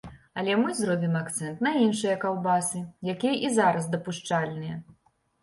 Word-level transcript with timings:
Але 0.43 0.53
мы 0.61 0.69
зробім 0.77 1.13
акцэнт 1.19 1.61
на 1.67 1.73
іншыя 1.81 2.15
каўбасы, 2.23 2.81
якія 3.15 3.35
і 3.45 3.53
зараз 3.61 3.93
дапушчальныя. 3.95 4.75